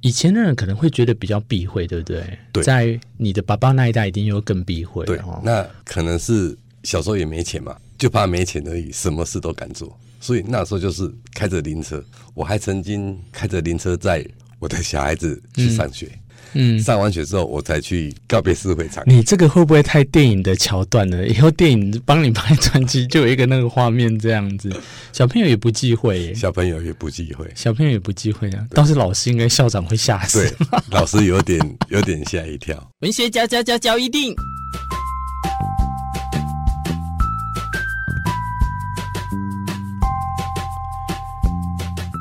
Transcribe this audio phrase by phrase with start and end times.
[0.00, 2.38] 以前的人可能会觉得比较避讳，对不对？
[2.52, 5.04] 对，在你的爸爸那一代，一定又更避讳。
[5.04, 9.98] 对，那可能是小时候也没钱嘛，就怕没钱而已，什么事都敢做。
[10.20, 12.02] 所以那时候就是开着灵车，
[12.34, 14.26] 我还曾经开着灵车载
[14.58, 16.06] 我的小孩子去上学。
[16.06, 16.20] 嗯
[16.54, 19.04] 嗯，上完学之后，我才去告别式会场。
[19.06, 21.28] 你这个会不会太电影的桥段了？
[21.28, 24.70] 以后电影帮你拍传记，就有一个那个画面这样子。
[25.12, 28.66] 小朋友也不忌讳耶，小朋友也不忌讳，小朋友也不忌讳啊。
[28.70, 32.90] 倒是老师应该校长会吓死，对，老师有点 有点吓一跳。
[33.00, 34.34] 文学嚼嚼嚼嚼一定，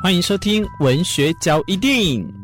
[0.04, 2.39] 欢迎收听文学嚼一定。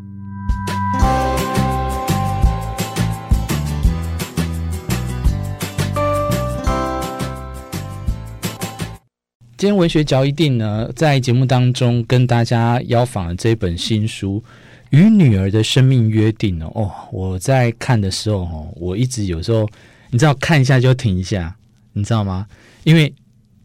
[9.58, 14.44] 今天文学嚼一定呢，在节目当中跟大家邀访了这本新书
[14.98, 16.92] 《与女儿的生命约定》哦。
[17.10, 19.66] 我在看的时候哦，我一直有时候
[20.12, 21.56] 你知道看一下就停一下，
[21.94, 22.46] 你知道吗？
[22.84, 23.12] 因为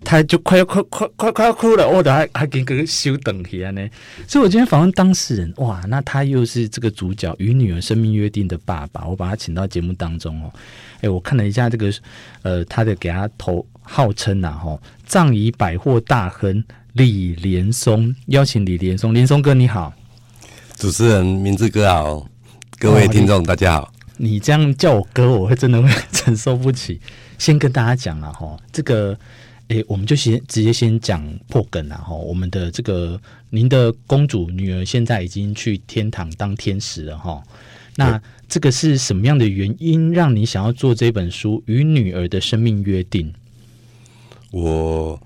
[0.05, 3.85] 他就快要快快快快要哭了，我的还还给个休等一下呢。
[4.29, 10.53] 所以我今天访问当事人，哇，那他又是这个主角《与女儿生命约定》的爸爸，我把他请到节目当中哦。
[11.01, 11.93] 哎，我看了一下这个
[12.43, 13.67] 呃，他的给他投。
[13.83, 14.81] 号称呐，吼，
[15.11, 19.93] 葬仪百货大亨李连松，邀请李连松，连松哥你好，
[20.77, 22.29] 主持人明志哥好，
[22.79, 23.93] 各位听众大家好。
[24.19, 27.01] 你这样叫我哥，我会真的会承受不起。
[27.39, 29.19] 先跟大家讲了哈，这个，
[29.67, 32.15] 诶，我们就先直接先讲破梗了哈。
[32.15, 37.43] 我们的这个您的公主女儿现在已经去天堂当天使了哈。
[37.97, 43.27] 那这个是什么样的原因让你想要做这本书《与女儿的生命约定》？
[44.51, 45.21] 我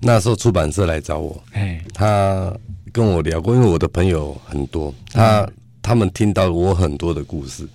[0.00, 2.54] 那时候出版社来找我，哎他
[2.92, 5.48] 跟我聊过，因为我的朋友很多，他
[5.82, 7.66] 他们听到我很多的故事，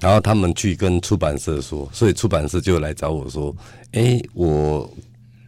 [0.00, 3.54] 然后他们去跟出版社说，所以出版社就来找我说
[3.92, 4.90] ：“哎，我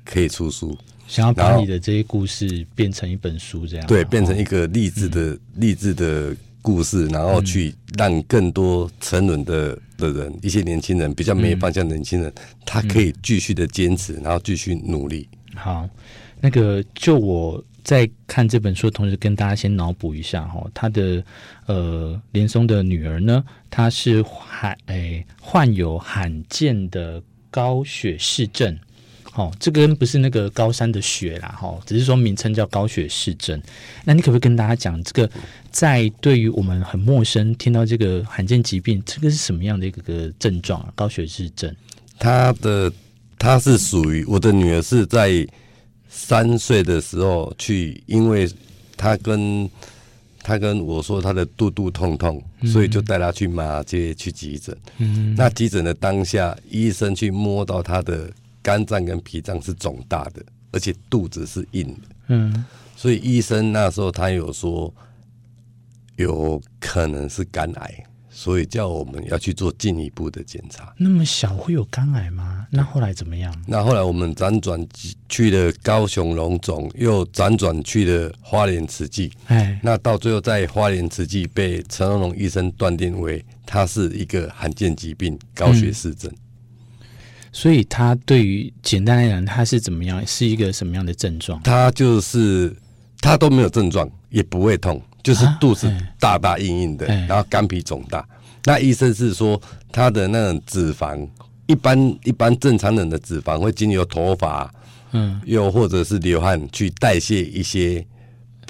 [0.04, 3.86] 可以出书，想要把你的这些故事变成一本书，这样。
[3.86, 15.28] 对，变成一个励志的励志的故事，然后去让更多沉沦的。”的人，一些年轻人比较没方向的年轻人，嗯，他可以继续的坚持，然后继续努力。
[15.54, 15.88] 好，
[16.40, 21.22] 那个就我在看这本书的同时，跟大家先脑补一下哈，他的
[21.66, 28.78] 呃连松的女儿呢，她是罕诶患有罕见的高血视症。
[29.34, 33.58] 哦，这个不是那个高山的雪啦，哈，只是说名称叫高雪氏症。
[34.04, 35.30] 那你可不可以跟大家讲，这个
[35.70, 40.92] 在对于我们很陌生，听到这个罕见疾病，这个是什么样的一个个症状啊？
[40.94, 41.74] 高雪氏症，
[42.18, 42.92] 他的
[43.38, 45.48] 他是属于我的女儿是在
[46.10, 48.46] 三岁的时候去，因为
[48.98, 49.66] 她跟
[50.42, 54.76] 她跟我说她的肚肚痛痛，所以就带她去马街去急诊。
[54.98, 58.30] 嗯，那急诊的当下，医生去摸到她的。
[58.62, 62.00] 肝脏跟脾脏是肿大的，而且肚子是硬的。
[62.28, 62.64] 嗯，
[62.96, 64.92] 所以医生那时候他有说
[66.16, 70.94] 有可能是肝癌，所以叫我们要去做进一步的检查。
[70.96, 72.66] 那么小会有肝癌吗？
[72.70, 73.54] 那后来怎么样？
[73.66, 74.86] 那后来我们辗转
[75.28, 79.30] 去了高雄荣总，又辗转去了花莲慈济。
[79.46, 86.30] 哎，那到最后在花莲慈济被陈荣龙医生断定为他是一个罕见疾病——高血氏症。
[86.30, 86.38] 嗯
[87.52, 90.26] 所以他对于简单来讲，他是怎么样？
[90.26, 91.60] 是一个什么样的症状？
[91.62, 92.74] 他就是
[93.20, 98.26] 他都没有症状，也不会痛，就是肚子大大硬硬的，啊、然后肝脾肿大。
[98.64, 101.28] 那医生是说他的那种脂肪，
[101.66, 104.72] 一般一般正常人的脂肪会经由头发，
[105.12, 108.04] 嗯，又或者是流汗去代谢一些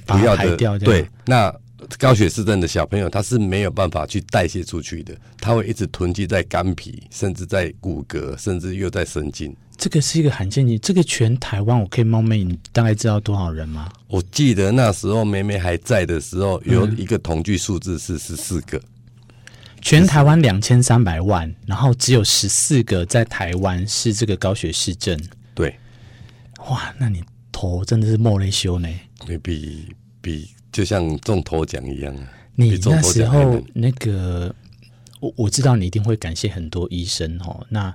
[0.04, 1.54] 不要的，对，那。
[1.98, 9.54] 高雪氏症的小朋友，他是没有办法去代谢出去的，他会一直囤积在肝脾，甚至在骨骼，甚至又在神经。
[9.76, 13.91] 这个是一个罕见疾，这个全台湾，我可以冒昧，你大概知道多少人吗？
[14.06, 18.81] 我记得那时候梅梅还在的时候，有一个统计数字是十四个。
[19.81, 25.20] 全台湾两千三百万，然后只有十四个在台湾是这个高雪氏症。
[25.55, 25.76] 对，
[26.69, 28.88] 哇，那你头真的是莫雷修呢？
[29.43, 30.50] 比比。
[30.72, 32.16] 比就像中头奖一样，
[32.56, 34.52] 你那时候那个，
[35.20, 37.64] 我我知道你一定会感谢很多医生哦。
[37.69, 37.94] 那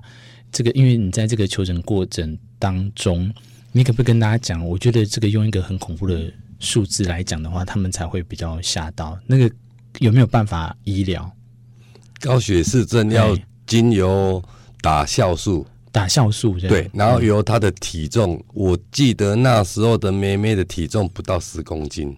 [0.52, 3.30] 这个，因为你在这个求诊过程当中，
[3.72, 4.66] 你可不可以跟大家讲？
[4.66, 9.18] 我觉得这个用一个很恐怖的数字来讲的话，他们才会比较吓到。
[9.26, 9.50] 那个
[9.98, 11.30] 有没有办法医疗？
[12.20, 13.36] 高血氏症要
[13.66, 14.42] 经由
[14.80, 22.16] 打酵素，打酵素对，然后由他的体重，嗯，我记得那时候的妹妹的体重不到十公斤。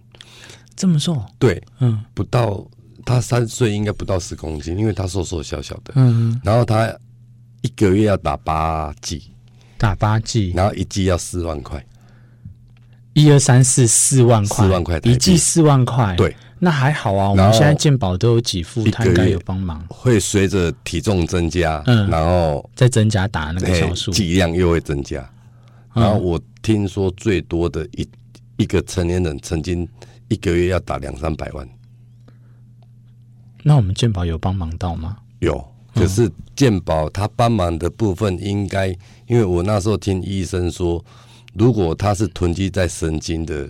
[0.75, 1.23] 这么瘦？
[1.37, 2.65] 对，嗯，不到
[3.05, 5.93] 他三岁应该不到十公斤，因为他瘦瘦小小的。
[5.95, 6.91] 嗯，然后他
[7.61, 9.31] 一个月要打八剂，
[9.77, 11.83] 打八剂，然后一剂要四万块。
[13.13, 16.15] 一二三四四万块，四万块，一剂四万块。
[16.15, 17.29] 对，那还好啊。
[17.29, 19.85] 我们现在健保都有给付，他应该有帮忙。
[19.89, 25.29] 会随着体重增加，嗯，然后再增加打那个小数剂量又会增加。
[25.93, 28.07] 然后我听说最多的一
[28.55, 29.85] 一个成年人曾经
[30.31, 31.67] 一个月要打两三百万。
[33.63, 35.17] 那我们健保有帮忙到吗？
[35.39, 35.63] 有，
[35.93, 38.87] 可是健保他帮忙的部分应该，
[39.27, 41.03] 因为我那时候听医生说。
[41.53, 43.69] 如果他是囤积在神经的，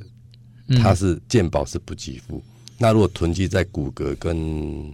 [0.75, 2.43] 他是健保是不给付；嗯、
[2.77, 4.93] 那如果囤积在骨骼跟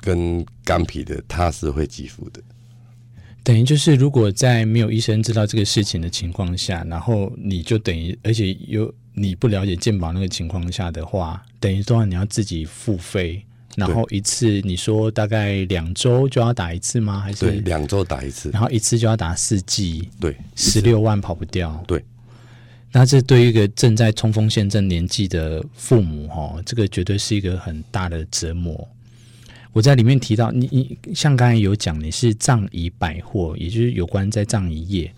[0.00, 2.42] 跟肝脾的，它是会给付的。
[3.44, 13.44] 等于就是，如果在没有医生知道这个事情的情况下，然后你就等于，而且有你不了解健保那个情况下的话，等于说你要自己付费。
[13.76, 17.18] 然后一次你说大概两周就要打一次吗？
[17.18, 18.48] 还是对，两周打一次？
[18.50, 21.82] 然后一次就要打四剂，对，十六万跑不掉。
[21.84, 22.00] 对，
[22.92, 28.88] 那这对于一个正在冲锋陷阵年纪的父母哈，这个绝对是一个很大的折磨。
[29.72, 35.12] 我在里面提到，你你像刚才有讲，你是藏仪百货，也就是有关在藏仪业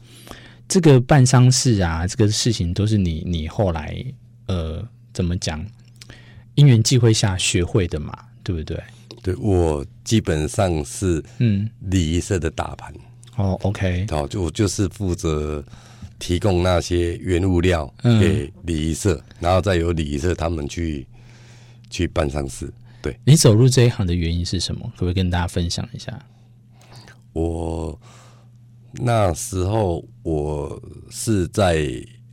[0.69, 4.05] 这个办丧事啊，这个事情都是你你后来
[4.47, 5.65] 呃怎么讲
[6.55, 8.17] 因缘际会下学会的嘛？
[8.43, 8.81] 对不对？
[9.23, 12.95] 对，我基本上是嗯礼仪社的大盘
[13.37, 15.65] 哦，OK，好，就我就是负责
[16.19, 21.07] 提供那些原物料给礼仪社，嗯、然后再由礼仪社他们去
[21.91, 22.73] 去办丧事。
[23.03, 24.81] 对，你走入这一行的原因是什么？
[24.97, 26.19] 可不可以跟大家分享一下？
[27.33, 28.01] 我
[28.99, 31.87] 那时候我是在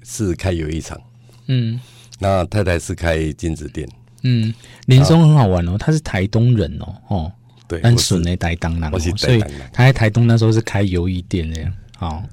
[0.03, 0.99] 是开游艺场，
[1.47, 1.79] 嗯，
[2.19, 3.87] 那太太是开金子店。
[4.23, 4.53] 嗯，
[4.85, 7.31] 林松很好玩哦，他是台东人哦，哦，
[7.67, 9.39] 对，但是呢，台东人，所以
[9.73, 12.23] 他在台东那时候是开游艺店这样，好，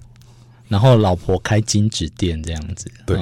[0.68, 3.18] 然后老婆开金子店这样子，对，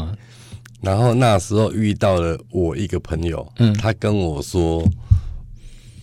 [0.82, 4.87] 然后那时候遇到了我一个朋友，嗯，他跟我说，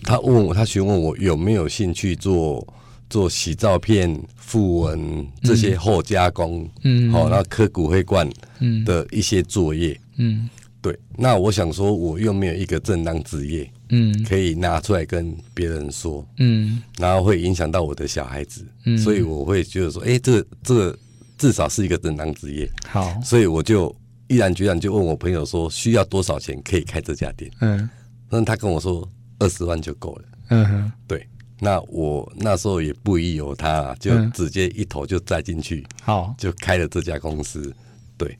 [0.03, 2.67] 他问我，他询问我有没有兴趣做
[3.09, 8.29] 做洗照片、符文这些后加工，嗯，好，然后刻骨灰罐，
[8.59, 8.83] 嗯。
[8.85, 10.49] 的一些作业，嗯。
[10.81, 20.95] 对，那我想说，我又没有一个正当职业，嗯，可以拿出来跟别人说，嗯，然后会影响到我的小孩子，嗯，所以我会觉得说，哎，这这
[21.39, 23.95] 至少是一个正当职业，好，所以我就
[24.27, 27.49] 毅然决然就问我朋友说，需要多少钱可以开这家店？
[27.61, 27.89] 嗯，
[28.29, 29.09] 那他跟我说
[29.39, 31.27] 二十万就够了，嗯哼，对，
[31.65, 37.73] 那我那时候也不疑有他，就直接一头就栽进去，好，就开了这家公司，
[38.15, 38.37] 对。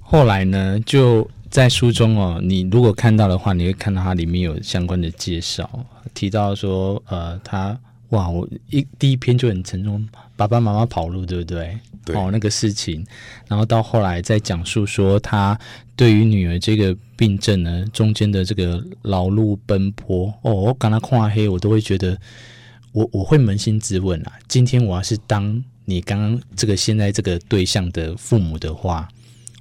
[0.00, 5.68] 后来呢，就在书中哦，你如果看到的话，你会看到它里面有相关的介绍，
[6.14, 7.78] 提到说，呃，他
[8.14, 11.78] 哇，我一第一篇就很沉重，爸爸妈妈跑路，对不对？
[12.04, 13.04] 对哦，那个事情，
[13.48, 15.58] 然后到后来再讲述说，他
[15.96, 22.18] 对于女儿这个病症呢，中间的这个劳碌奔波，哦，我刚他跨黑，我都会觉得，
[22.92, 29.08] 我我会扪心自问啊，今天我要是当你刚刚这个现在这个对象的父母的话。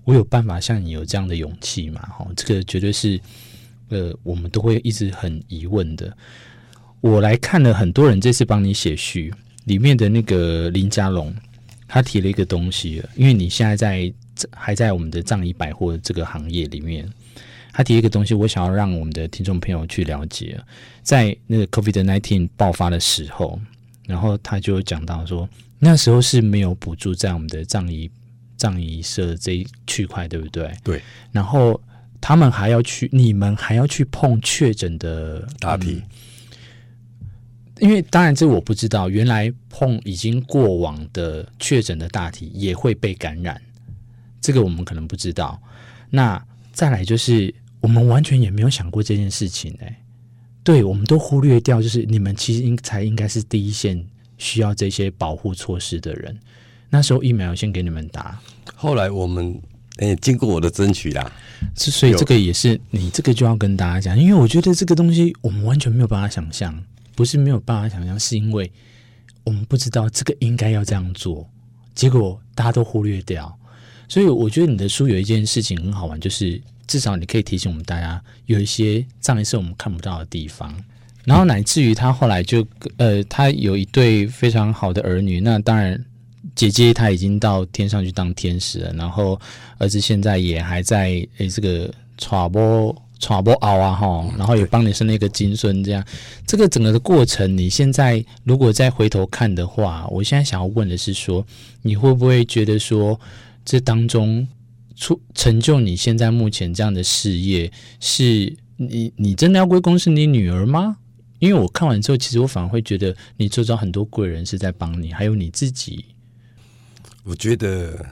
[0.06, 2.02] 我有办法像你有这样的勇气吗？
[2.02, 3.18] 哈，这个绝对是，
[3.88, 6.14] 呃，我们都会一直很疑问的。
[7.04, 9.34] 我来看了很多人这次帮你写序，
[9.66, 11.36] 里面的那个林家龙，
[11.86, 14.14] 他提了一个东西，因为你现在在
[14.56, 17.06] 还在我们的葬仪百货这个行业里面，
[17.74, 20.58] 他提了一个东西，我想要让我们的听众朋友去了解，
[21.02, 23.60] 在那个 COVID nineteen 爆发的时候，
[24.08, 25.50] 然后他就讲到说，
[25.80, 28.10] 那时候是没有补助在我们的葬仪。
[28.56, 30.72] 葬仪社这一区块，对不对？
[30.86, 31.02] 对。
[31.34, 31.78] 然后
[32.22, 36.04] 他们还要去，你们还要去碰确诊的大体，嗯，
[37.80, 43.62] 因为当然这我不知道，原来碰已经过往的确诊的大体也会被感染，
[44.40, 45.62] 这个我们可能不知道。
[46.10, 50.00] 那再来就是，我们完全也没有想过这件事情，欸，哎，
[50.64, 54.06] 对，我们都忽略掉，就是你们其实应才应该是第一线
[54.38, 56.38] 需要这些保护措施的人。
[56.90, 58.40] 那时候疫苗先给你们打，
[58.76, 59.60] 后来我们
[59.98, 61.32] 诶、欸、经过我的争取啦，
[61.76, 66.84] 是所以这个也是你这个就要跟大家讲，因为我觉得这个东西我们完全没有办法想象，
[67.16, 68.72] 不是没有办法想象，是因为
[69.44, 71.50] 我们不知道这个应该要这样做，
[71.96, 73.58] 结果大家都忽略掉。
[74.08, 80.74] 所以我觉得你的书有一件事情很好玩，就是至少你可以提醒我们大家有一些葬仪是我们看不到的地方，
[81.24, 82.66] 然后乃至于他后来就
[82.98, 86.04] 呃，他有一对非常好的儿女，那当然。
[86.56, 89.40] 姐姐她已经到天上去当天使了，然后
[89.80, 92.94] 儿子现在也还在诶、这个传播
[93.24, 96.06] 传播熬啊哈，然后也帮你生了一个金孙，这样，
[96.46, 101.46] 这个整个的过程，你现在如果再回头看的话，我现在想要问的是说，
[101.84, 103.18] 你会不会觉得说，
[103.64, 104.46] 这当中
[104.98, 110.98] 出成就你现在目前这样的事业，是你你真的要归功是你女儿吗？
[111.40, 116.06] 因为我看完之后，其实我反而会觉得你周遭很多贵人是在帮你，还有你自己。
[117.24, 118.06] 我觉得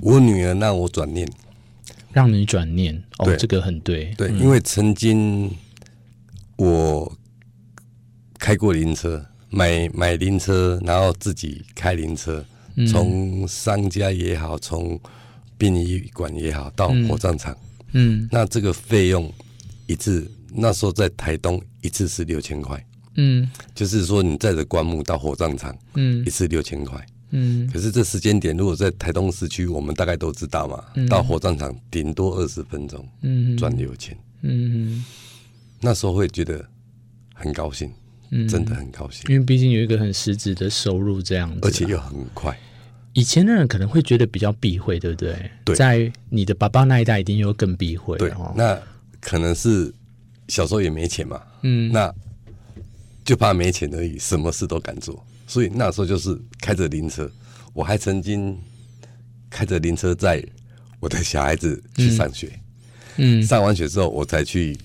[0.00, 1.28] 我女儿让我转念。
[2.12, 4.14] 让你转念哦，这个很对。
[4.16, 5.50] 对，因为曾经
[6.56, 7.12] 我
[8.38, 12.44] 开过灵车，买买灵车，然后自己开灵车，
[12.90, 14.98] 从商家也好，从
[15.56, 17.56] 殡仪馆也好，到火葬场，
[17.92, 19.32] 嗯，那这个费用
[19.86, 22.86] 一次，那时候在台东一次是六千块，
[23.16, 27.04] 嗯，就是说你载着棺木到火葬场，嗯，一次六千块。
[27.30, 35.04] 嗯，可是这时间点，如果在台东市区，我们大概都知道嘛，嗯、到火葬场顶多二十分钟，嗯，赚六千，嗯，
[35.80, 36.64] 那时候会觉得
[37.34, 37.92] 很高兴，
[38.30, 42.58] 嗯，真的很高兴，因为毕竟有一个很实质的收入这样子，而且又很快。
[43.14, 45.50] 以前的人可能会觉得比较避讳，对不对？
[45.64, 48.16] 对，在你的爸爸那一代，一定又更避讳。
[48.16, 48.78] 对，那
[49.20, 49.92] 可能是
[50.46, 52.14] 小时候也没钱嘛，嗯，那
[53.24, 55.22] 就怕没钱而已，什么事都敢做。
[55.48, 57.28] 所以那时候就是开着灵车，
[57.72, 58.56] 我还曾经
[59.50, 60.44] 开着灵车载
[61.00, 62.48] 我的小孩子去上学，
[63.16, 64.76] 嗯，嗯上完学之后我才去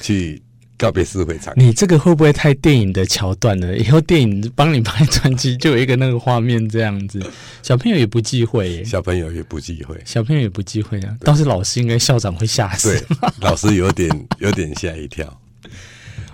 [0.00, 0.42] 去
[0.78, 1.52] 告别式会场。
[1.56, 3.76] 你这个会不会太电影的桥段了？
[3.76, 7.20] 以后电影帮你拍传记，就有一个那个画面这样子，
[7.62, 11.14] 小朋友也不忌讳耶，小朋友也不忌讳，小朋友也不忌讳啊。
[11.20, 15.40] 倒是老师应该校长会吓死，对，老师有点有点吓一跳。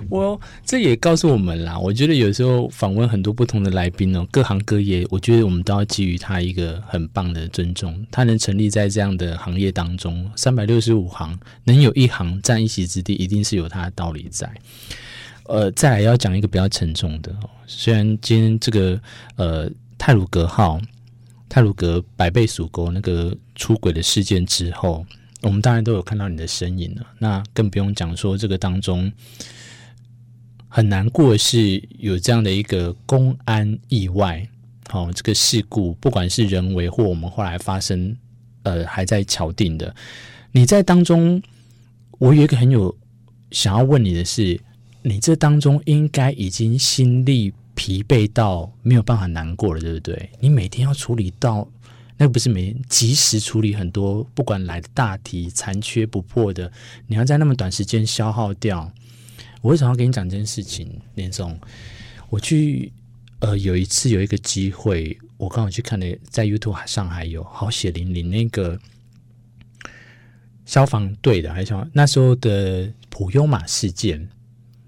[0.08, 8.06] 我这也告诉我们啦，我觉得有时候访问很多不同的来宾哦，各行各业，我觉得我们都要给予他一个很棒的尊重。
[8.10, 14.50] 他能成立在这样的行业当中，三百六十五行，能有一行占一席之地，一定是有他的道理在。
[15.44, 17.34] 呃，再来要讲一个比较沉重的，
[17.66, 19.00] 虽然今天这个
[19.36, 20.80] 呃泰鲁阁号、
[21.48, 25.06] 泰鲁阁百倍属沟那个出轨的事件之后，
[25.42, 27.06] 我们当然都有看到你的身影了。
[27.18, 29.12] 那更不用讲说这个当中。
[30.68, 34.46] 很难过的是有这样的一个公安意外，
[34.90, 38.14] 哦，这个事故不管是人为或我们后来发生，
[38.62, 39.94] 呃，还在敲定的。
[40.52, 41.42] 你在当中，
[42.18, 42.94] 我有一个很有
[43.50, 44.60] 想要问你的是，
[45.02, 50.30] 你这当中应该已经心力疲惫到没有办法难过了，对不对？
[50.40, 51.66] 你每天要处理到
[52.18, 56.70] 那不是每天及时处理很多，不管来的大题残缺不破的，
[57.06, 58.90] 你要在那么短时间消耗掉。
[59.62, 61.58] 我为什么要跟你讲这件事情，连总？
[62.30, 62.92] 我去
[63.40, 68.78] 呃有一次有一个机会，我刚好去看了，在 YouTube 上还有好血淋淋那个
[70.64, 74.28] 消防队的，还是那时候的普悠玛事件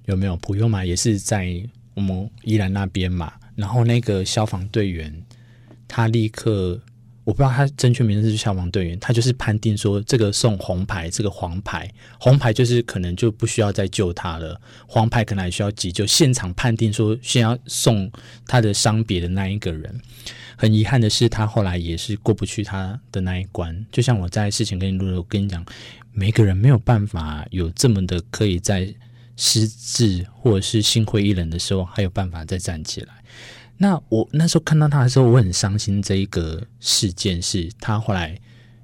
[0.07, 0.37] 有没有？
[0.37, 1.63] 普悠玛也是在
[1.95, 5.25] 我们宜兰那边嘛，然后那个消防队员
[5.87, 6.81] 他立刻。
[7.29, 11.87] 我不知道他正确名字是消防队员，他就是判定说这个送红牌，这个黄牌，
[12.19, 16.07] 红牌就是可能就不需要再救他了，黄牌可能还需要急救。
[16.07, 18.11] 现场判定说先要送
[18.47, 20.01] 他的伤别的那一个人，
[20.57, 23.85] 很遗憾的是，他后来也是过不去他的那一关。
[23.93, 25.63] 就像我在事情跟你录的，我跟你讲，
[26.15, 28.89] 每个人没有办法有这么的可以在
[29.37, 33.09] 失智或者是心灰意冷的时候，还有办法再站起来。
[33.81, 36.03] 那我那时候看到他的时候，我很伤心。
[36.03, 38.37] 这一个事件是他后来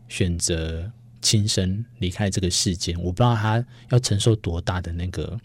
[0.09, 5.37] 选择轻生离开这个世界，我不知道他要承受多大的那个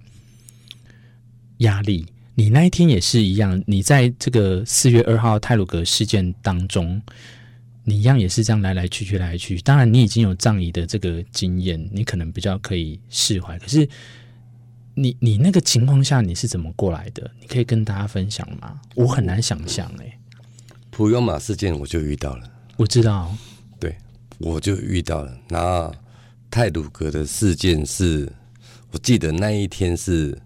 [1.57, 2.05] 压力。
[2.35, 7.01] 你那一天也是一样，你在这个四月二号泰鲁格事件当中，
[7.83, 9.59] 你一样也是这样来来去去来来去。
[9.61, 13.57] 当然，你已经有葬仪的这个经验，你可能比较可以释怀。
[13.57, 13.89] 可是。
[14.99, 17.31] 你你那个情况下你是怎么过来的？
[17.39, 18.81] 你可以跟大家分享吗？
[18.95, 20.19] 我很难想象哎、欸。
[20.91, 22.43] 普悠玛事件我就遇到了，
[22.75, 23.33] 我知道，
[23.79, 23.95] 对，
[24.39, 25.33] 我就遇到了。
[25.47, 25.95] 然后
[26.51, 28.29] 太鲁格的事件是，
[28.91, 30.37] 我记得那一天是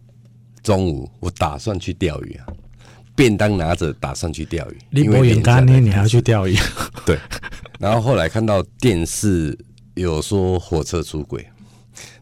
[0.61, 2.45] 中午，我打算去钓鱼啊，
[3.15, 4.77] 便当拿着打算去钓鱼。
[4.91, 5.79] 你不远干呢？
[5.79, 6.55] 你还要去钓鱼？
[7.07, 7.17] 对。
[7.79, 9.57] 然后后来看到电视
[9.95, 11.43] 有说火车出轨，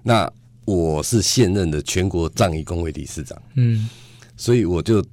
[0.02, 0.32] 那。
[0.72, 3.90] 我是现任的全国葬仪公会理事长，嗯，
[4.38, 5.06] 所以我就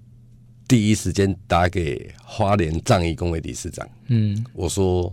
[0.69, 5.13] 第一时间打给花莲葬仪公会理事长，嗯，我说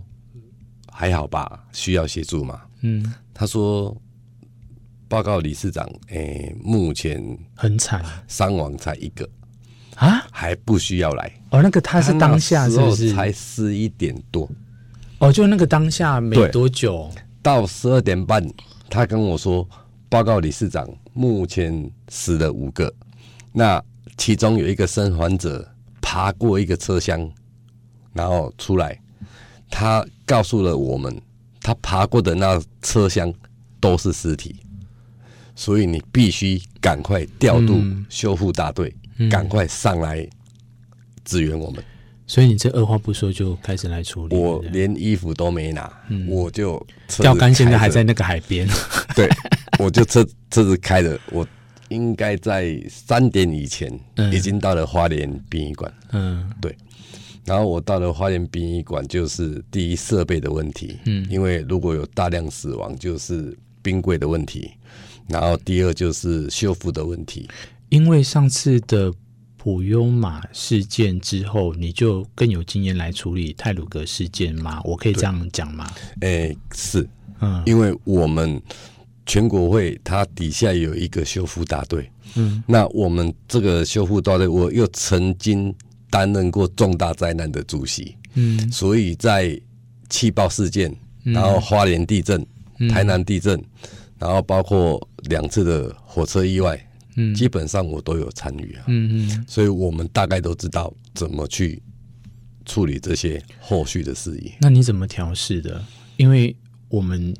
[0.92, 2.60] 还好吧，需要协助吗？
[2.82, 3.96] 嗯，他说
[5.08, 7.20] 报告理事长，哎、欸，目前
[7.56, 9.28] 很惨，伤亡才一个。
[9.96, 11.32] 啊，还不需要来。
[11.50, 13.12] 哦，那个他是当下是不是？
[13.12, 14.48] 才十一点多？
[15.18, 17.10] 哦，就那个当下没多久，
[17.42, 18.46] 到十二点半，
[18.88, 19.68] 他跟我说。
[20.16, 22.90] 报报告理事长，目前死了五个，
[23.52, 23.84] 那
[24.16, 25.70] 其中有一个生还者
[26.00, 27.30] 爬过一个车厢，
[28.14, 28.98] 然后出来，
[29.68, 31.20] 他告诉了我们，
[31.60, 33.30] 他爬过的那车厢
[33.78, 34.56] 都是尸体，
[35.54, 38.96] 所以你必须赶快调度修复大队，
[39.30, 40.26] 赶、嗯、快上来
[41.26, 41.84] 支援我们。
[42.28, 46.84] 所以你这二话不说就开始来处理，我连衣服都没拿，嗯、我就
[47.20, 48.68] 钓竿现在还在那个海边。
[49.14, 49.28] 对，
[49.78, 51.46] 我就车车子开了，我
[51.88, 53.96] 应该在三点以前
[54.32, 55.92] 已经到了花莲殡仪馆。
[56.10, 56.76] 嗯，对。
[57.44, 64.72] 然后我到了花莲殡仪馆，就是第一设备的问题，嗯，因为如果有大量死亡，就是冰柜的问题。
[65.28, 67.48] 然后第二就是修复的问题，
[67.88, 69.14] 因为上次的。
[69.66, 74.80] 普悠玛事件之后，你就更有经验来处理泰鲁格事件吗？
[74.84, 75.90] 我可以这样讲吗？
[76.20, 77.04] 哎、欸，是，
[77.40, 78.62] 嗯，因为我们
[79.26, 85.74] 全国会它底下有一个修复大队，嗯，那我们这个修复大队，我又曾经
[86.10, 89.60] 担任过重大灾难的主席，嗯，所以在
[90.08, 90.94] 气爆事件，
[91.24, 92.40] 然后花莲地震、
[92.78, 93.60] 嗯、台南地震，
[94.16, 96.80] 然后包括两次的火车意外。
[97.16, 101.82] 嗯，基本上我都有参与啊，嗯嗯，所以我们大概都知道怎么去
[102.64, 104.52] 处理这些后续的事宜。
[104.60, 105.84] 那你怎么调试的？
[106.16, 106.54] 因为
[106.88, 107.34] 我们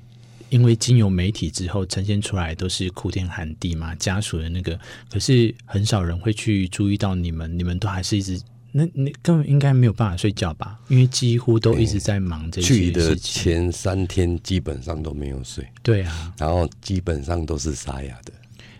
[0.48, 4.78] 因为经由媒体之后呈现出来都是哭天喊地嘛，家属的那个，
[5.10, 8.40] 可是很少人会去注意到你们，你们都还是一直，
[8.72, 10.78] 那你根本应该没有办法睡觉吧？
[10.88, 12.84] 因为几乎都一直在忙这些事情。
[12.86, 18.32] 去的前三天基本上都没有睡，对啊，然后基本上都是沙哑的。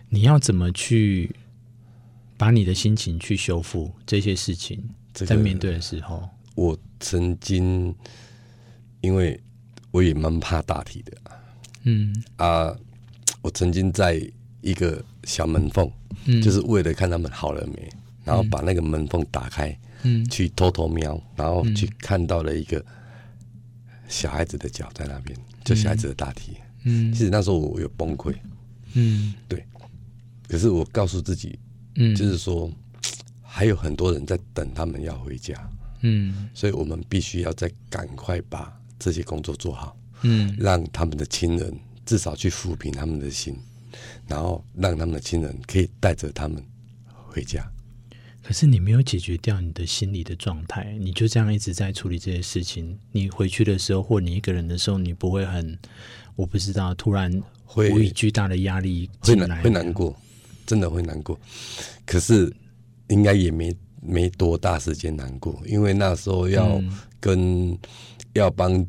[0.09, 1.35] 你要怎么去
[2.37, 4.81] 把你的心情去修复这些事情？
[5.13, 7.93] 在面对的时候，我曾经
[9.01, 9.39] 因为
[9.91, 11.17] 我也蛮怕大体的，
[11.83, 12.23] 嗯。
[12.35, 12.75] 啊，
[13.41, 14.21] 我曾经在
[14.61, 15.91] 一个小门缝，
[16.25, 17.89] 嗯，就是为了看他们好了没，
[18.23, 22.83] 然后把那个门缝打开，嗯，去偷偷瞄，然后去看到了一个
[24.07, 28.35] 小孩子的脚在那边，就小孩子的大体，嗯，其实那时候我有崩溃，
[28.93, 29.65] 嗯，对。
[30.47, 31.59] 可是我告诉自己，
[31.95, 32.71] 嗯，就是说，
[33.43, 35.69] 还有很多人在等他们要回家，
[36.01, 41.73] 嗯，所以我们必须要再赶快把这些工作做好，嗯，让他们的亲人
[42.05, 43.57] 至少去抚平他们的心，
[44.27, 46.63] 然后让他们的亲人可以带着他们
[47.27, 47.69] 回家。
[48.41, 52.97] 可是你没有解决掉你的心理的状态，你就这样一直在处理这些事情。
[53.11, 55.77] 你回去的时候，或你一个人的时候，你不会很，
[56.37, 57.29] 我不知道，突然
[57.65, 60.15] 会无以巨大的压力会难过。
[60.67, 61.39] 真的会难过，
[62.05, 62.53] 可是
[63.07, 66.79] 应该也没没多大时间难过，因为那时候要
[67.19, 67.77] 跟、嗯、
[68.33, 68.85] 要帮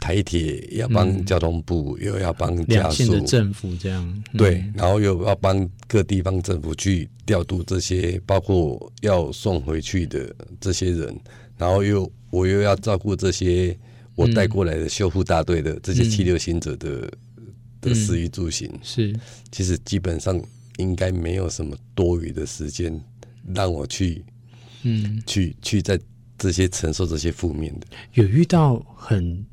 [0.00, 3.12] 台铁，要帮交通部，嗯、又要帮家属。
[3.12, 11.14] 的政府这样、嗯、对，然后又要帮各地方政府去调度这些，包括要送回去的这些人，
[11.58, 13.76] 然后又我又要照顾这些
[14.14, 17.46] 我带过来的修复大队的这些七六行者的、嗯、
[17.82, 19.14] 的食衣住行，是。
[19.52, 20.42] 其实基本上。
[20.78, 23.00] 应该没有什么多余的时间
[23.54, 24.24] 让我去，
[24.82, 25.98] 嗯，去去在
[26.36, 27.86] 这些承受这些负面的。
[28.14, 29.44] 有遇到很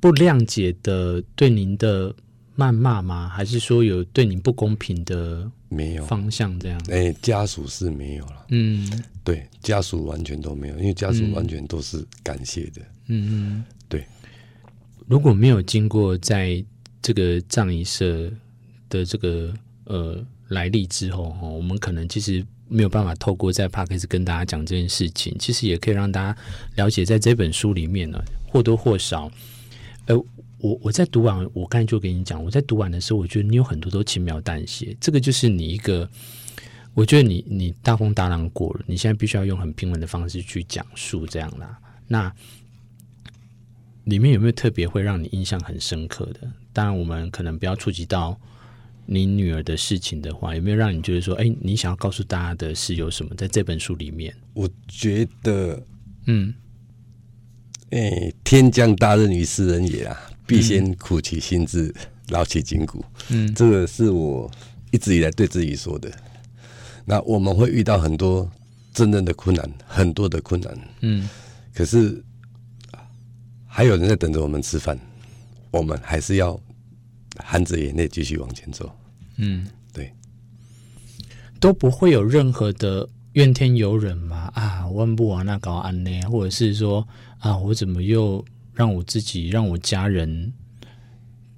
[0.00, 2.14] 不谅解的对您的
[2.56, 3.28] 谩骂吗？
[3.28, 6.80] 还是说有对您不公平的没有方向这样？
[6.88, 8.46] 哎、欸，家属是没有了。
[8.48, 12.80] 嗯，对，家属完全都没有，因为家属完全都是感谢的。
[13.08, 14.06] 嗯嗯，对。
[15.06, 16.64] 如果没有经过在
[17.02, 18.32] 这个葬仪社
[18.88, 19.52] 的这个。
[19.86, 26.36] 呃，来历之后哈，我们可能其实没有办法透过在 Podcast 跟大家讲这件事情，其实也可以让大家
[26.74, 29.30] 了解，在这本书里面呢，或多或少，
[30.06, 30.16] 呃，
[30.58, 36.10] 我我在读完，我刚才就跟你讲，我在读完的时候，我觉得你有很多都轻描淡写，这个就是你一个，
[36.92, 41.78] 我觉得你你大风大浪过了，你现在必须要用很平稳的方式去讲述这样啦。
[42.08, 42.32] 那
[44.02, 46.40] 里面有没有特别会让你印象很深刻的？
[46.72, 48.36] 当然，我们可能不要触及到。
[49.08, 53.34] 你女儿的事情的话，有没有让你觉得说，哎、欸，你想要告诉大家的是有什么？
[53.36, 55.80] 在这本书里面，我觉得，
[56.26, 56.52] 嗯，
[57.90, 61.94] 哎、欸，天将大任于斯人也啊，必先苦其心志，
[62.30, 63.04] 劳其筋骨。
[63.28, 64.50] 嗯，这个是我
[64.90, 66.10] 一直以来对自己说的。
[67.04, 68.50] 那我们会遇到很多
[68.92, 70.78] 真正的困难，很多的困难。
[71.02, 71.28] 嗯，
[71.72, 72.20] 可是
[73.66, 74.98] 还有人在等着我们吃饭，
[75.70, 76.60] 我们还是要。
[77.38, 78.90] 含着眼泪继续往前走，
[79.36, 80.12] 嗯，对，
[81.60, 84.50] 都不会有任何的怨天尤人嘛？
[84.54, 87.06] 啊，万不往那搞安呢，或者是说
[87.38, 88.44] 啊，我怎么又
[88.74, 90.52] 让我自己让我家人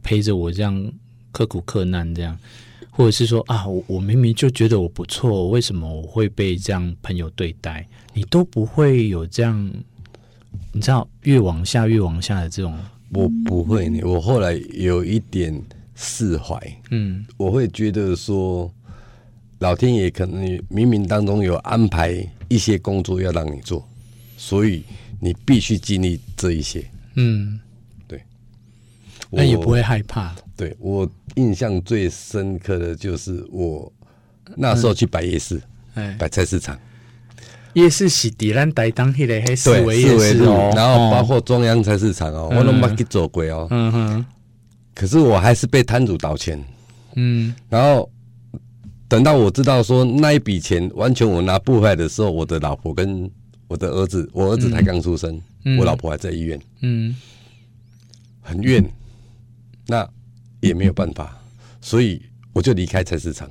[0.02, 0.92] 陪着我这样
[1.30, 2.38] 刻苦克难这样，
[2.90, 7.88] 或者是说啊，我我明明就觉得我不错，为什么我会被这样朋友对待？
[8.14, 9.72] 你都不会有这样，
[10.72, 12.76] 你知道越往下越往下的这种。
[13.10, 15.62] 我不会，我后来有一点
[15.94, 16.60] 释怀。
[16.90, 18.72] 嗯，我会觉得说，
[19.60, 23.86] 老天爷可能冥冥当中有安排一些工作要让你做，
[24.36, 24.84] 所以
[25.20, 26.84] 你必须经历这一些。
[27.14, 27.58] 嗯，
[28.06, 28.22] 对。
[29.30, 30.34] 那也不会害怕。
[30.56, 33.90] 对，我印象最深刻的就是我
[34.56, 35.60] 那时候去摆夜市，
[35.94, 36.78] 哎，摆菜市场。
[37.78, 43.68] 夜市是底兰台当迄个四维夜市哦，然后包括中央菜市场哦，我都没去做过哦。
[43.70, 44.24] 嗯哼，
[44.94, 46.62] 可是我还是被摊主倒钱。
[47.14, 48.10] 嗯，然后
[49.08, 53.30] 等到我知道说那一笔钱完全我拿不回来的时候，我的老婆跟
[53.68, 55.40] 我的儿子，我儿子才刚出生，
[55.78, 56.60] 我老婆还在医院。
[56.80, 57.14] 嗯，
[58.40, 58.84] 很怨，
[59.86, 60.08] 那
[60.60, 61.40] 也没有办法，
[61.80, 62.20] 所以
[62.52, 63.48] 我就离开菜市场。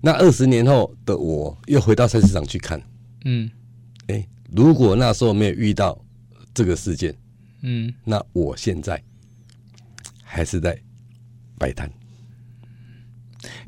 [0.00, 2.80] 那二十年后的我又回到菜市场去看。
[3.24, 3.50] 嗯，
[4.06, 5.98] 哎、欸，如果那时候没有遇到
[6.54, 7.14] 这个事件，
[7.62, 9.02] 嗯，那我现在
[10.22, 10.78] 还是在
[11.58, 11.90] 摆摊。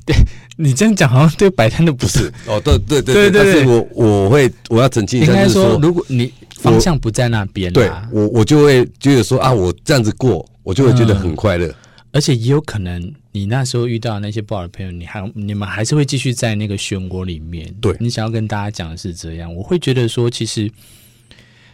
[0.05, 0.15] 对
[0.57, 2.33] 你这样讲，好像对摆摊的不是。
[2.47, 11.67] 哦，对对对对对，但是我我会我要澄清一下，就是说，如果你方向不在那边，对我我就会觉得说啊，我这样子过，我就会觉得很快乐。
[11.67, 11.75] 嗯
[12.13, 17.71] 而且也有可能，你那时候遇到那些不好的朋友，你还你们还是会继续在那个漩涡里面。
[17.83, 20.73] 对，你想要跟大家讲的是这样，我会觉得说，其实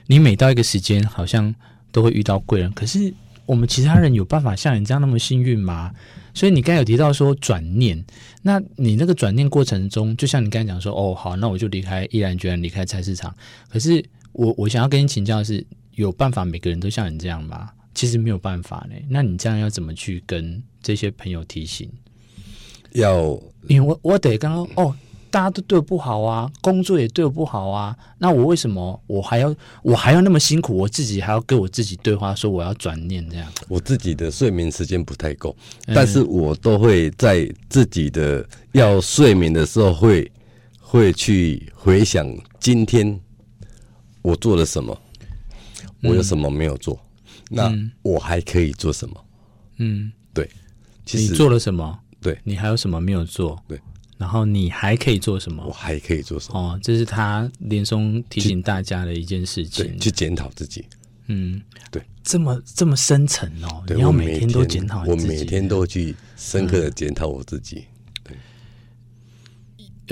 [0.09, 1.55] 你每到一个时间，好像
[1.92, 2.72] 都会遇到贵人。
[2.72, 3.14] 可是
[3.46, 5.94] 我们其他人有办法像你这样那么幸运吗？
[6.35, 8.05] 所以你刚才有提到说转念，
[8.42, 13.33] 那你那个转念过程中，就像你刚才讲说，哦，好，那我就离开，毅然决然离开菜市场。
[13.68, 17.70] 可是我我想要跟你请教的是，有办法每个人都像你这样吗？
[17.94, 21.90] 其实没有办法呢，那你这样要怎么去跟这些朋友提醒？
[22.92, 24.94] 要，因为我我得刚刚哦，
[25.31, 30.76] 大家都对我不好啊，工作也对我不好啊，那我为什么我还要我还要那么辛苦？
[30.76, 33.50] 我自己还要跟我自己对话，说我要转念这样。
[33.68, 40.31] 我自己的睡眠时间不太够，嗯、但是我都会在自己的要睡眠的时候会
[40.78, 42.26] 会去回想
[42.61, 43.18] 今天
[44.20, 45.00] 我做了什么，
[46.02, 46.94] 我有什么没有做。
[46.94, 47.00] 嗯
[47.52, 49.24] 那我还可以做什么？
[49.78, 50.48] 嗯，对，
[51.04, 51.98] 其实你做了什么？
[52.20, 53.62] 对，你还有什么没有做？
[53.68, 53.80] 对，
[54.16, 55.64] 然后你还可以做什么？
[55.66, 56.58] 我还可以做什么？
[56.58, 60.84] 哦，这是他连松提醒大家的一件事情，去检讨自己。
[61.26, 61.60] 嗯，
[61.90, 67.84] 对，这么这么深层哦，你要每天都检讨，我每天都去深刻的检讨我自己。
[68.24, 68.36] 对，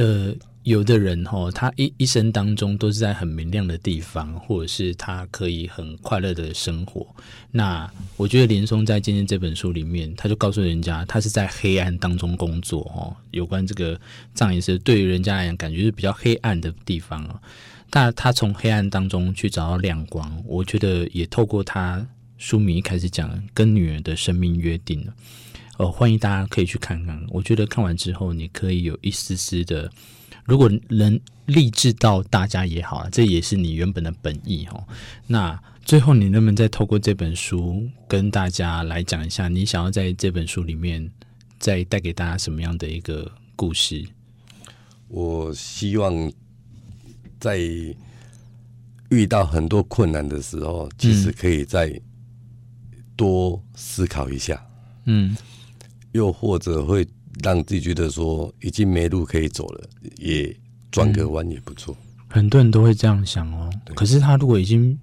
[0.04, 0.34] 呃。
[0.64, 7.06] 有的人哈，他一一生当中都是在很明亮的地方，或者是他可以很快乐的生活。
[7.50, 13.16] 那我觉得林松在今天这本书里面，他就告诉人家，他是在黑暗当中工作哦。
[13.30, 13.98] 有关这个
[14.34, 17.40] 葬仪社，对于人家来讲，感觉是比较黑暗的地方哦。
[17.88, 25.14] 但他从黑暗当中去找到亮光，我觉得也透过他书名一开始讲跟女儿的生命约定了。
[25.78, 27.18] 哦，欢迎大家可以去看看。
[27.30, 29.90] 我觉得看完之后，你可以有一丝丝的。
[30.44, 34.84] 如果能励志到大家也好，这也是你原本的本意哦。
[35.26, 41.10] 那最后，你能不能再透过这本书跟大家来讲一下，你想要在这本书里面
[41.58, 44.04] 再带给大家什么样的一个故事？
[45.08, 46.32] 我希望
[47.40, 47.58] 在
[49.10, 52.00] 遇到很多困难的时候，其实可以再
[53.16, 54.64] 多思考一下，
[55.04, 55.36] 嗯，
[56.12, 57.06] 又或者会。
[57.42, 60.54] 让自己觉得说已经没路可以走了，也
[60.90, 61.96] 转个弯也不错。
[62.28, 63.70] 很多人都会这样想哦。
[63.94, 64.98] 可是他如果已经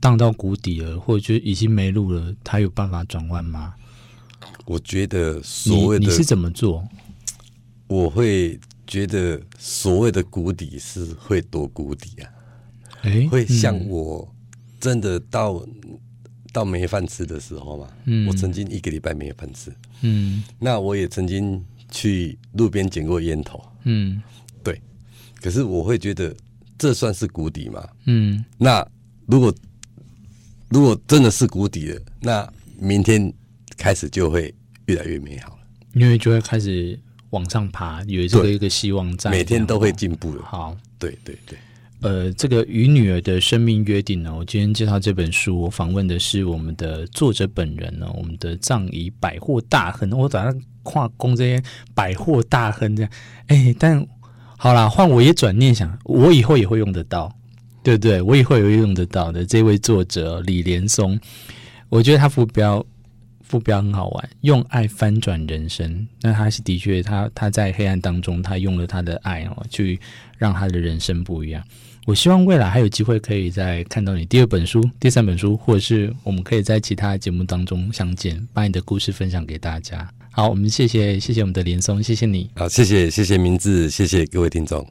[0.00, 3.74] 荡到谷底了，或者就已经没路了，他有办法转弯吗？
[4.64, 6.86] 我觉得所谓的你是怎么做？
[7.86, 12.30] 我会觉得所谓的谷底是会多谷底啊。
[13.02, 14.34] 哎，会像我
[14.80, 15.64] 真的到。
[16.52, 24.22] 到没饭吃的时候嘛，嗯，我曾经一个礼拜没有饭吃，嗯，那我也曾经去路边捡过烟头，嗯，
[24.62, 24.80] 对，
[25.40, 26.34] 可是我会觉得
[26.78, 27.86] 这算是谷底吗？
[28.06, 28.86] 嗯，那
[29.26, 29.54] 如果
[30.68, 33.32] 如果真的是谷底了，那明天
[33.76, 34.54] 开始就会
[34.86, 35.58] 越来越美好了，
[35.94, 36.98] 因为就会开始
[37.30, 40.42] 往上爬，有这个一个希望在，每天都会进步的。
[40.42, 41.58] 好，对对对。
[42.00, 51.62] 呃，这个与女儿的生命约定呢，我今天介绍这本书，我访问的是我们的作者本人呢，我们的藏仪百货大亨，我早上跨工这些
[51.94, 53.10] 百货大亨这样，
[53.48, 54.06] 哎，但
[54.56, 57.36] 好啦，换我也转念想，我以后也会用得到，
[57.82, 58.22] 对不对？
[58.22, 61.18] 我以后也会用得到的这位作者李连松，
[61.88, 62.84] 我觉得他副标
[63.42, 66.06] 副标很好玩，用爱翻转人生。
[66.22, 69.98] 那他是的确，他他在黑暗当中，他用了他的爱哦，去
[70.36, 71.60] 让他的人生不一样。
[72.08, 80.10] 我希望未来还有机会可以再看到你第二本书、第三本书，或者是我们可以在其他节目当中相见，把你的故事分享给大家。
[80.30, 82.48] 好，我们谢谢谢谢我们的连松，谢谢你。
[82.56, 84.86] 好，谢谢谢谢名字，谢谢各位听众。